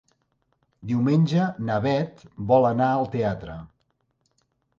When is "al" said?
2.95-3.07